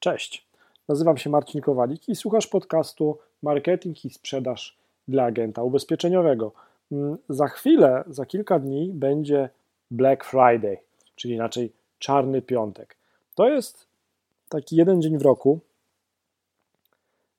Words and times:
Cześć, 0.00 0.46
nazywam 0.88 1.16
się 1.16 1.30
Marcin 1.30 1.60
Kowalik 1.60 2.08
i 2.08 2.16
słuchasz 2.16 2.46
podcastu 2.46 3.18
Marketing 3.42 4.04
i 4.04 4.10
Sprzedaż 4.10 4.78
dla 5.08 5.24
Agenta 5.24 5.62
Ubezpieczeniowego. 5.62 6.52
Mm, 6.92 7.18
za 7.28 7.48
chwilę, 7.48 8.04
za 8.06 8.26
kilka 8.26 8.58
dni 8.58 8.90
będzie 8.94 9.48
Black 9.90 10.24
Friday, 10.24 10.78
czyli 11.16 11.34
inaczej 11.34 11.72
Czarny 11.98 12.42
Piątek. 12.42 12.96
To 13.34 13.48
jest 13.48 13.86
taki 14.48 14.76
jeden 14.76 15.02
dzień 15.02 15.18
w 15.18 15.22
roku, 15.22 15.60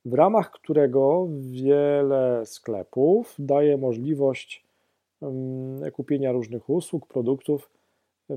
w 0.05 0.13
ramach 0.13 0.51
którego 0.51 1.27
wiele 1.39 2.45
sklepów 2.45 3.35
daje 3.39 3.77
możliwość 3.77 4.63
mm, 5.21 5.91
kupienia 5.91 6.31
różnych 6.31 6.69
usług, 6.69 7.07
produktów 7.07 7.69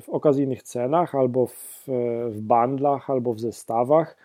w 0.01 0.09
okazyjnych 0.09 0.63
cenach, 0.63 1.15
albo 1.15 1.47
w, 1.47 1.85
w 2.29 2.41
bandlach, 2.41 3.11
albo 3.11 3.35
w 3.35 3.41
zestawach. 3.41 4.17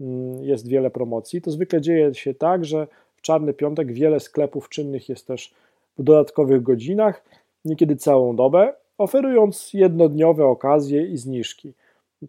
Mm, 0.00 0.44
jest 0.44 0.68
wiele 0.68 0.90
promocji. 0.90 1.42
To 1.42 1.50
zwykle 1.50 1.80
dzieje 1.80 2.14
się 2.14 2.34
tak, 2.34 2.64
że 2.64 2.86
w 3.16 3.22
czarny 3.22 3.54
piątek 3.54 3.92
wiele 3.92 4.20
sklepów 4.20 4.68
czynnych 4.68 5.08
jest 5.08 5.26
też 5.26 5.54
w 5.98 6.02
dodatkowych 6.02 6.62
godzinach, 6.62 7.24
niekiedy 7.64 7.96
całą 7.96 8.36
dobę, 8.36 8.74
oferując 8.98 9.70
jednodniowe 9.74 10.46
okazje 10.46 11.06
i 11.06 11.16
zniżki. 11.16 11.72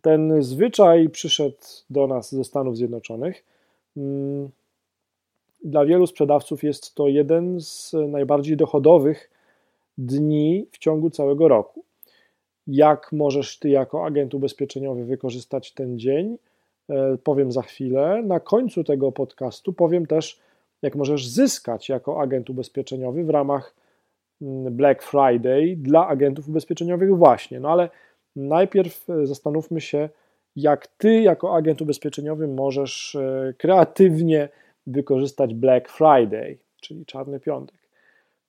Ten 0.01 0.43
zwyczaj 0.43 1.09
przyszedł 1.09 1.57
do 1.89 2.07
nas 2.07 2.35
ze 2.35 2.43
Stanów 2.43 2.77
Zjednoczonych. 2.77 3.45
Mm, 3.97 4.49
dla 5.63 5.85
wielu 5.85 6.07
sprzedawców 6.07 6.63
jest 6.63 6.95
to 6.95 7.07
jeden 7.07 7.61
z 7.61 7.95
najbardziej 8.07 8.57
dochodowych 8.57 9.29
dni 9.97 10.65
w 10.71 10.77
ciągu 10.77 11.09
całego 11.09 11.47
roku 11.47 11.83
jak 12.69 13.11
możesz 13.11 13.59
ty 13.59 13.69
jako 13.69 14.05
agent 14.05 14.33
ubezpieczeniowy 14.33 15.05
wykorzystać 15.05 15.71
ten 15.71 15.99
dzień, 15.99 16.37
e, 16.89 17.17
powiem 17.23 17.51
za 17.51 17.61
chwilę. 17.61 18.23
Na 18.23 18.39
końcu 18.39 18.83
tego 18.83 19.11
podcastu 19.11 19.73
powiem 19.73 20.05
też, 20.05 20.39
jak 20.81 20.95
możesz 20.95 21.27
zyskać 21.27 21.89
jako 21.89 22.21
agent 22.21 22.49
ubezpieczeniowy 22.49 23.23
w 23.23 23.29
ramach 23.29 23.75
mm, 24.41 24.75
Black 24.75 25.03
Friday 25.03 25.75
dla 25.77 26.07
agentów 26.07 26.49
ubezpieczeniowych 26.49 27.17
właśnie. 27.17 27.59
No 27.59 27.69
ale 27.69 27.89
najpierw 28.35 29.09
e, 29.09 29.25
zastanówmy 29.25 29.81
się, 29.81 30.09
jak 30.55 30.87
ty 30.87 31.21
jako 31.21 31.55
agent 31.55 31.81
ubezpieczeniowy 31.81 32.47
możesz 32.47 33.15
e, 33.15 33.53
kreatywnie 33.57 34.49
wykorzystać 34.87 35.53
Black 35.53 35.89
Friday, 35.89 36.57
czyli 36.81 37.05
czarny 37.05 37.39
piątek. 37.39 37.77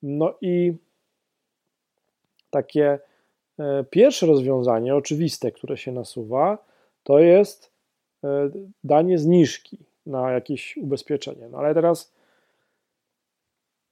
No 0.03 0.33
i 0.41 0.73
takie 2.49 2.99
pierwsze 3.89 4.25
rozwiązanie, 4.25 4.95
oczywiste, 4.95 5.51
które 5.51 5.77
się 5.77 5.91
nasuwa, 5.91 6.57
to 7.03 7.19
jest 7.19 7.71
e, 8.23 8.49
danie 8.83 9.17
zniżki 9.17 9.77
na 10.05 10.31
jakieś 10.31 10.77
ubezpieczenie. 10.77 11.49
No 11.49 11.57
ale 11.57 11.73
teraz 11.73 12.13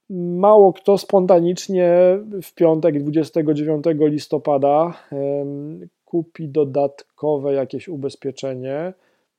mało 0.09 0.73
kto 0.73 0.97
spontanicznie 0.97 2.19
w 2.43 2.53
piątek 2.53 2.99
29 2.99 3.85
listopada 3.99 4.93
kupi 6.09 6.47
dodatkowe 6.47 7.53
jakieś 7.53 7.87
ubezpieczenie. 7.87 8.93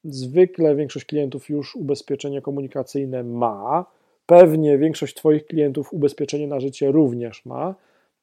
Zwykle 0.05 0.77
większość 0.77 1.07
klientów 1.07 1.49
już 1.49 1.77
ubezpieczenie 1.77 2.43
komunikacyjne 2.43 3.25
ma. 3.25 3.85
Pewnie 4.27 4.79
większość 4.79 5.15
Twoich 5.15 5.47
klientów 5.47 5.93
ubezpieczenie 5.93 6.47
na 6.47 6.61
życie 6.61 6.93
również 6.93 7.47
ma. 7.47 7.75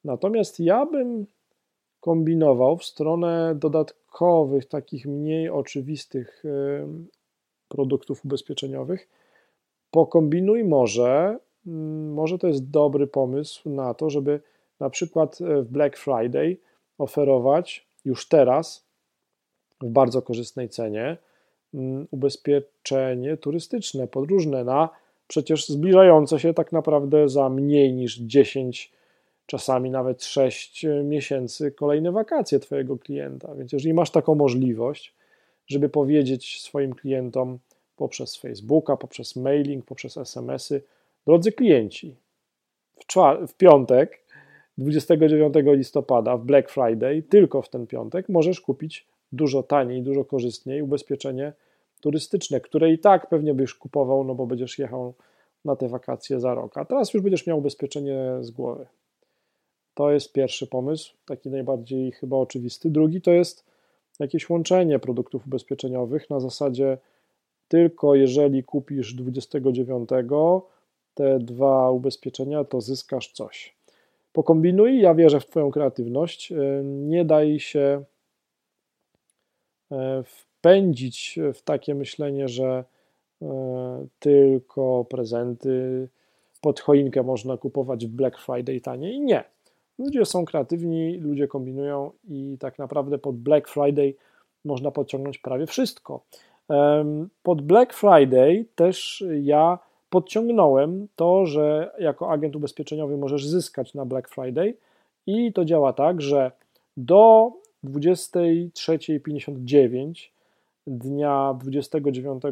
Natomiast 0.04 0.60
ja 0.60 0.86
bym 0.86 1.26
kombinował 2.00 2.76
w 2.76 2.84
stronę 2.84 3.54
dodatkowych, 3.54 4.66
takich 4.66 5.06
mniej 5.06 5.48
oczywistych 5.48 6.42
produktów 7.68 8.24
ubezpieczeniowych. 8.24 9.08
Pokombinuj 9.90 10.64
może, 10.64 11.38
mm, 11.66 12.12
może 12.12 12.38
to 12.38 12.46
jest 12.46 12.70
dobry 12.70 13.06
pomysł 13.06 13.70
na 13.70 13.94
to, 13.94 14.10
żeby 14.10 14.40
na 14.80 14.90
przykład 14.90 15.40
e, 15.40 15.62
w 15.62 15.68
Black 15.68 15.96
Friday 15.96 16.56
oferować 16.98 17.86
już 18.04 18.28
teraz 18.28 18.88
w 19.80 19.88
bardzo 19.88 20.22
korzystnej 20.22 20.68
cenie 20.68 21.16
mm, 21.74 22.06
ubezpieczenie 22.10 23.36
turystyczne, 23.36 24.08
podróżne 24.08 24.64
na 24.64 24.88
przecież 25.26 25.68
zbliżające 25.68 26.38
się 26.38 26.54
tak 26.54 26.72
naprawdę 26.72 27.28
za 27.28 27.48
mniej 27.48 27.92
niż 27.92 28.18
10 28.18 28.92
czasami 29.48 29.90
nawet 29.90 30.24
6 30.24 30.86
miesięcy 31.04 31.72
kolejne 31.72 32.12
wakacje 32.12 32.58
Twojego 32.58 32.98
klienta. 32.98 33.54
Więc 33.54 33.72
jeżeli 33.72 33.94
masz 33.94 34.10
taką 34.10 34.34
możliwość, 34.34 35.14
żeby 35.66 35.88
powiedzieć 35.88 36.60
swoim 36.62 36.94
klientom 36.94 37.58
poprzez 37.96 38.36
Facebooka, 38.36 38.96
poprzez 38.96 39.36
mailing, 39.36 39.84
poprzez 39.84 40.16
SMS-y, 40.16 40.82
drodzy 41.26 41.52
klienci, 41.52 42.16
w, 42.96 43.04
w 43.48 43.54
piątek, 43.54 44.24
29 44.78 45.54
listopada, 45.66 46.36
w 46.36 46.44
Black 46.44 46.70
Friday, 46.70 47.22
tylko 47.22 47.62
w 47.62 47.68
ten 47.68 47.86
piątek, 47.86 48.28
możesz 48.28 48.60
kupić 48.60 49.06
dużo 49.32 49.62
taniej, 49.62 50.02
dużo 50.02 50.24
korzystniej 50.24 50.82
ubezpieczenie 50.82 51.52
turystyczne, 52.00 52.60
które 52.60 52.92
i 52.92 52.98
tak 52.98 53.28
pewnie 53.28 53.54
byś 53.54 53.74
kupował, 53.74 54.24
no 54.24 54.34
bo 54.34 54.46
będziesz 54.46 54.78
jechał 54.78 55.14
na 55.64 55.76
te 55.76 55.88
wakacje 55.88 56.40
za 56.40 56.54
rok. 56.54 56.78
A 56.78 56.84
teraz 56.84 57.14
już 57.14 57.22
będziesz 57.22 57.46
miał 57.46 57.58
ubezpieczenie 57.58 58.36
z 58.40 58.50
głowy. 58.50 58.86
To 59.98 60.10
jest 60.10 60.32
pierwszy 60.32 60.66
pomysł, 60.66 61.14
taki 61.26 61.50
najbardziej 61.50 62.12
chyba 62.12 62.36
oczywisty. 62.36 62.90
Drugi 62.90 63.20
to 63.20 63.30
jest 63.30 63.64
jakieś 64.18 64.50
łączenie 64.50 64.98
produktów 64.98 65.46
ubezpieczeniowych 65.46 66.30
na 66.30 66.40
zasadzie 66.40 66.98
tylko 67.68 68.14
jeżeli 68.14 68.64
kupisz 68.64 69.14
29 69.14 70.08
te 71.14 71.38
dwa 71.38 71.90
ubezpieczenia, 71.90 72.64
to 72.64 72.80
zyskasz 72.80 73.32
coś. 73.32 73.76
Pokombinuj, 74.32 75.00
ja 75.00 75.14
wierzę 75.14 75.40
w 75.40 75.46
Twoją 75.46 75.70
kreatywność. 75.70 76.52
E, 76.52 76.56
nie 76.84 77.24
daj 77.24 77.60
się 77.60 78.04
e, 79.92 80.22
wpędzić 80.22 81.38
w 81.54 81.62
takie 81.62 81.94
myślenie, 81.94 82.48
że 82.48 82.84
e, 83.42 84.06
tylko 84.18 85.04
prezenty 85.10 86.08
pod 86.60 86.80
choinkę 86.80 87.22
można 87.22 87.56
kupować 87.56 88.06
w 88.06 88.10
Black 88.10 88.38
Friday 88.38 88.80
taniej. 88.80 89.20
Nie. 89.20 89.57
Ludzie 89.98 90.24
są 90.24 90.44
kreatywni, 90.44 91.16
ludzie 91.16 91.48
kombinują 91.48 92.10
i 92.28 92.56
tak 92.60 92.78
naprawdę 92.78 93.18
pod 93.18 93.36
Black 93.36 93.68
Friday 93.68 94.14
można 94.64 94.90
podciągnąć 94.90 95.38
prawie 95.38 95.66
wszystko. 95.66 96.20
Pod 97.42 97.62
Black 97.62 97.94
Friday 97.94 98.64
też 98.74 99.24
ja 99.42 99.78
podciągnąłem 100.10 101.08
to, 101.16 101.46
że 101.46 101.94
jako 101.98 102.30
agent 102.30 102.56
ubezpieczeniowy 102.56 103.16
możesz 103.16 103.46
zyskać 103.46 103.94
na 103.94 104.04
Black 104.04 104.28
Friday 104.28 104.74
i 105.26 105.52
to 105.52 105.64
działa 105.64 105.92
tak, 105.92 106.22
że 106.22 106.52
do 106.96 107.52
23.59 107.84 110.30
dnia 110.86 111.54
29 111.60 112.42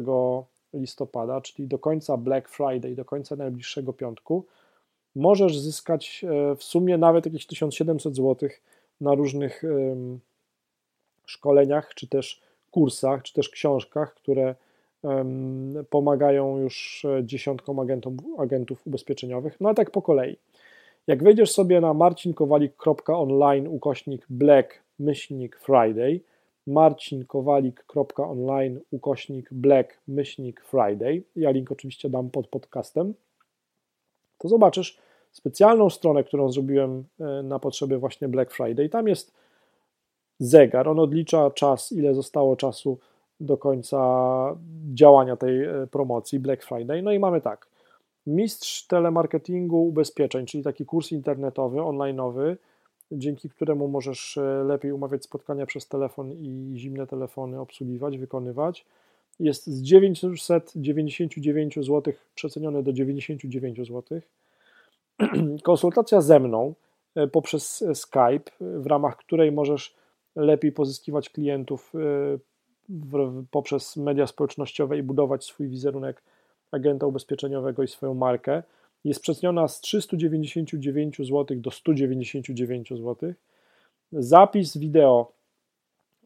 listopada, 0.73 1.41
czyli 1.41 1.67
do 1.67 1.79
końca 1.79 2.17
Black 2.17 2.49
Friday, 2.49 2.95
do 2.95 3.05
końca 3.05 3.35
najbliższego 3.35 3.93
piątku, 3.93 4.45
możesz 5.17 5.59
zyskać 5.59 6.23
e, 6.23 6.55
w 6.55 6.63
sumie 6.63 6.97
nawet 6.97 7.25
jakieś 7.25 7.45
1700 7.45 8.15
zł 8.15 8.49
na 9.01 9.15
różnych 9.15 9.63
szkoleniach, 11.25 11.93
czy 11.95 12.07
też 12.07 12.41
kursach, 12.71 13.23
czy 13.23 13.33
też 13.33 13.49
książkach, 13.49 14.13
które 14.13 14.55
pomagają 15.89 16.57
już 16.57 17.05
e, 17.05 17.23
dziesiątkom 17.23 17.79
agentom, 17.79 18.17
agentów 18.37 18.87
ubezpieczeniowych. 18.87 19.57
No 19.61 19.69
a 19.69 19.73
tak 19.73 19.91
po 19.91 20.01
kolei. 20.01 20.37
Jak 21.07 21.23
wejdziesz 21.23 21.51
sobie 21.51 21.81
na 21.81 21.93
marcinkowalik.online 21.93 23.67
ukośnik 23.67 24.25
black 24.29 24.79
myślnik 24.99 25.59
friday, 25.59 26.19
marcinkowalik.online 26.67 28.79
ukośnik 28.91 29.49
black 29.51 29.97
myślnik 30.07 30.61
friday, 30.61 31.23
ja 31.35 31.51
link 31.51 31.71
oczywiście 31.71 32.09
dam 32.09 32.29
pod 32.29 32.47
podcastem, 32.47 33.13
to 34.37 34.47
zobaczysz, 34.47 34.97
specjalną 35.37 35.89
stronę, 35.89 36.23
którą 36.23 36.51
zrobiłem 36.51 37.03
e, 37.19 37.43
na 37.43 37.59
potrzeby 37.59 37.97
właśnie 37.97 38.27
Black 38.27 38.53
Friday. 38.53 38.89
Tam 38.89 39.07
jest 39.07 39.33
zegar, 40.39 40.87
on 40.87 40.99
odlicza 40.99 41.51
czas, 41.51 41.91
ile 41.91 42.13
zostało 42.13 42.55
czasu 42.55 42.99
do 43.39 43.57
końca 43.57 43.99
działania 44.93 45.35
tej 45.35 45.63
e, 45.63 45.87
promocji 45.91 46.39
Black 46.39 46.63
Friday. 46.63 47.03
No 47.03 47.11
i 47.11 47.19
mamy 47.19 47.41
tak. 47.41 47.67
Mistrz 48.27 48.87
telemarketingu 48.87 49.87
ubezpieczeń, 49.87 50.45
czyli 50.45 50.63
taki 50.63 50.85
kurs 50.85 51.11
internetowy, 51.11 51.77
online'owy, 51.77 52.55
dzięki 53.11 53.49
któremu 53.49 53.87
możesz 53.87 54.37
e, 54.37 54.63
lepiej 54.67 54.91
umawiać 54.91 55.23
spotkania 55.23 55.65
przez 55.65 55.87
telefon 55.87 56.31
i 56.31 56.73
zimne 56.77 57.07
telefony 57.07 57.59
obsługiwać, 57.59 58.17
wykonywać. 58.17 58.85
Jest 59.39 59.67
z 59.67 59.81
999 59.81 61.75
zł 61.75 62.13
przeceniony 62.35 62.83
do 62.83 62.93
99 62.93 63.77
zł. 63.77 64.21
konsultacja 65.63 66.21
ze 66.21 66.39
mną 66.39 66.73
e, 67.15 67.27
poprzez 67.27 67.83
Skype, 67.93 68.51
w 68.61 68.85
ramach 68.85 69.17
której 69.17 69.51
możesz 69.51 69.95
lepiej 70.35 70.71
pozyskiwać 70.71 71.29
klientów 71.29 71.93
e, 71.95 72.37
poprzez 73.51 73.97
media 73.97 74.27
społecznościowe 74.27 74.97
i 74.97 75.03
budować 75.03 75.45
swój 75.45 75.67
wizerunek 75.67 76.23
agenta 76.71 77.05
ubezpieczeniowego 77.05 77.83
i 77.83 77.87
swoją 77.87 78.13
markę. 78.13 78.63
Jest 79.03 79.21
przeceniona 79.21 79.67
z 79.67 79.81
399 79.81 81.17
zł 81.17 81.45
do 81.51 81.71
199 81.71 82.89
zł. 82.89 83.33
Zapis 84.11 84.77
wideo, 84.77 85.31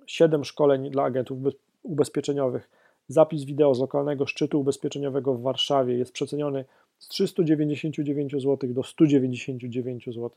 7 0.07 0.43
szkoleń 0.43 0.91
dla 0.91 1.03
agentów 1.03 1.39
ubezpieczeniowych. 1.83 2.69
Zapis 3.07 3.43
wideo 3.43 3.75
z 3.75 3.79
lokalnego 3.79 4.25
szczytu 4.25 4.59
ubezpieczeniowego 4.59 5.33
w 5.33 5.41
Warszawie 5.41 5.97
jest 5.97 6.13
przeceniony 6.13 6.65
z 7.01 7.07
399 7.07 8.31
zł 8.31 8.57
do 8.73 8.83
199 8.83 10.05
zł. 10.05 10.29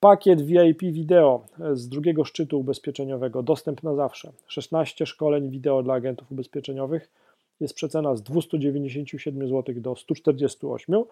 Pakiet 0.00 0.42
VIP 0.42 0.82
wideo 0.82 1.44
z 1.72 1.88
drugiego 1.88 2.24
szczytu 2.24 2.60
ubezpieczeniowego, 2.60 3.42
dostęp 3.42 3.82
na 3.82 3.94
zawsze. 3.94 4.32
16 4.46 5.06
szkoleń 5.06 5.50
wideo 5.50 5.82
dla 5.82 5.94
agentów 5.94 6.32
ubezpieczeniowych. 6.32 7.10
Jest 7.60 7.74
przecena 7.74 8.16
z 8.16 8.22
297 8.22 9.48
zł 9.48 9.74
do 9.78 9.96
148. 9.96 11.02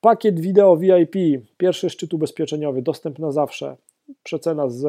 Pakiet 0.00 0.40
wideo 0.40 0.76
VIP, 0.76 1.16
pierwszy 1.56 1.90
szczyt 1.90 2.14
ubezpieczeniowy, 2.14 2.82
dostęp 2.82 3.18
na 3.18 3.32
zawsze. 3.32 3.76
Przecena 4.22 4.68
z 4.68 4.86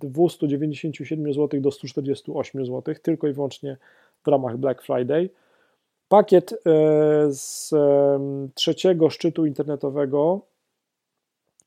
297 0.00 1.32
zł 1.32 1.60
do 1.60 1.70
148 1.70 2.66
zł, 2.66 2.94
tylko 3.02 3.28
i 3.28 3.32
wyłącznie 3.32 3.76
w 4.24 4.28
ramach 4.28 4.56
Black 4.56 4.82
Friday. 4.82 5.30
Pakiet 6.10 6.52
e, 6.52 6.56
z 7.32 7.74
trzeciego 8.54 9.10
szczytu 9.10 9.46
internetowego 9.46 10.40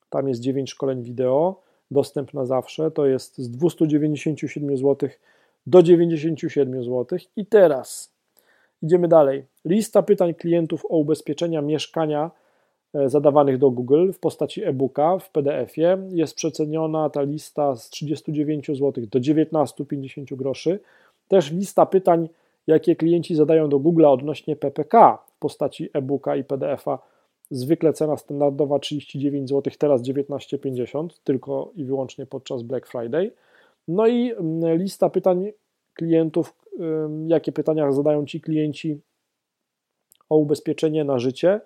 tam 0.09 0.27
jest 0.27 0.41
9 0.41 0.71
szkoleń 0.71 1.03
wideo, 1.03 1.61
dostęp 1.91 2.33
na 2.33 2.45
zawsze, 2.45 2.91
to 2.91 3.05
jest 3.05 3.37
z 3.37 3.49
297 3.49 4.77
zł 4.77 5.09
do 5.67 5.83
97 5.83 6.83
zł. 6.83 7.19
I 7.35 7.45
teraz 7.45 8.11
idziemy 8.81 9.07
dalej. 9.07 9.45
Lista 9.65 10.03
pytań 10.03 10.33
klientów 10.33 10.85
o 10.85 10.97
ubezpieczenia 10.97 11.61
mieszkania 11.61 12.31
e, 12.93 13.09
zadawanych 13.09 13.57
do 13.57 13.71
Google 13.71 14.11
w 14.11 14.19
postaci 14.19 14.63
e-booka 14.63 15.19
w 15.19 15.29
PDF-ie. 15.29 15.97
Jest 16.09 16.35
przeceniona 16.35 17.09
ta 17.09 17.21
lista 17.21 17.75
z 17.75 17.89
39 17.89 18.67
zł 18.67 18.93
do 19.11 19.19
19,50 19.19 20.35
groszy. 20.35 20.79
Też 21.27 21.51
lista 21.51 21.85
pytań, 21.85 22.29
jakie 22.67 22.95
klienci 22.95 23.35
zadają 23.35 23.69
do 23.69 23.79
Google 23.79 24.05
odnośnie 24.05 24.55
PPK 24.55 25.17
w 25.27 25.39
postaci 25.39 25.89
e-booka 25.93 26.35
i 26.35 26.43
PDF-a 26.43 27.13
Zwykle 27.51 27.93
cena 27.93 28.17
standardowa 28.17 28.79
39 28.79 29.49
zł, 29.49 29.73
teraz 29.79 30.01
19,50, 30.01 31.07
tylko 31.23 31.71
i 31.75 31.85
wyłącznie 31.85 32.25
podczas 32.25 32.63
Black 32.63 32.87
Friday. 32.87 33.31
No 33.87 34.07
i 34.07 34.31
mm, 34.31 34.77
lista 34.77 35.09
pytań 35.09 35.51
klientów, 35.93 36.55
jakie 37.27 37.51
pytania 37.51 37.91
zadają 37.91 38.25
ci 38.25 38.41
klienci 38.41 39.01
o 40.29 40.37
ubezpieczenie 40.37 41.03
na 41.03 41.19
życie, 41.19 41.61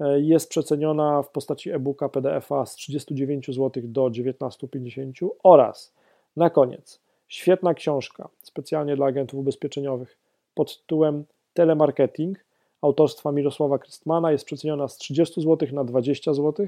e, 0.00 0.20
jest 0.20 0.50
przeceniona 0.50 1.22
w 1.22 1.30
postaci 1.30 1.70
e-booka 1.70 2.08
PDF-a 2.08 2.66
z 2.66 2.74
39 2.74 3.46
zł 3.46 3.82
do 3.86 4.02
19,50 4.02 5.28
oraz 5.42 5.94
na 6.36 6.50
koniec 6.50 7.00
świetna 7.28 7.74
książka 7.74 8.28
specjalnie 8.42 8.96
dla 8.96 9.06
agentów 9.06 9.40
ubezpieczeniowych 9.40 10.18
pod 10.54 10.80
tytułem 10.80 11.24
Telemarketing 11.54 12.38
autorstwa 12.82 13.32
Mirosława 13.32 13.78
Krystmana 13.78 14.32
jest 14.32 14.44
przeceniona 14.44 14.88
z 14.88 14.96
30 14.96 15.42
zł 15.42 15.68
na 15.72 15.84
20 15.84 16.34
zł, 16.34 16.66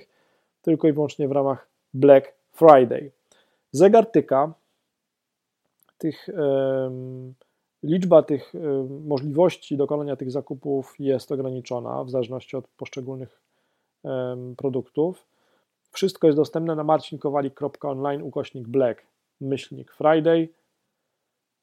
tylko 0.63 0.89
i 0.89 0.93
wyłącznie 0.93 1.29
w 1.29 1.33
ramach 1.33 1.69
Black 1.95 2.33
Friday. 2.53 3.11
Zegar 3.73 4.07
tyka, 4.07 4.55
tych, 5.99 6.29
liczba 7.83 8.23
tych 8.23 8.53
możliwości 9.05 9.77
dokonania 9.77 10.17
tych 10.17 10.31
zakupów 10.31 10.95
jest 10.99 11.33
ograniczona 11.33 12.05
w 12.05 12.11
zależności 12.11 12.57
od 12.57 12.69
poszczególnych 12.69 13.41
produktów. 14.57 15.27
Wszystko 15.91 16.27
jest 16.27 16.37
dostępne 16.37 16.75
na 16.75 16.85
marcinkowalik.online 16.85 18.23
ukośnik 18.23 18.69
black 18.69 19.03
myślnik 19.41 19.93
Friday, 19.93 20.49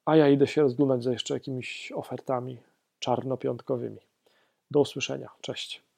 a 0.09 0.15
ja 0.15 0.29
idę 0.29 0.47
się 0.47 0.61
rozglądać 0.61 1.03
za 1.03 1.11
jeszcze 1.11 1.33
jakimiś 1.33 1.91
ofertami 1.95 2.57
czarnopiątkowymi. 2.99 3.99
Do 4.71 4.79
usłyszenia. 4.79 5.29
Cześć. 5.41 5.88